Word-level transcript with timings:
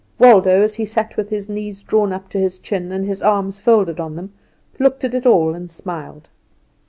Waldo, 0.17 0.63
as 0.63 0.73
he 0.73 0.83
sat 0.85 1.15
with 1.15 1.29
his 1.29 1.47
knees 1.47 1.83
drawn 1.83 2.11
up 2.11 2.27
to 2.29 2.39
his 2.39 2.57
chin 2.57 2.91
and 2.91 3.05
his 3.05 3.21
arms 3.21 3.59
folded 3.61 3.99
on 3.99 4.15
them, 4.15 4.33
looked 4.79 5.03
at 5.03 5.13
it 5.13 5.27
all 5.27 5.53
and 5.53 5.69
smiled. 5.69 6.27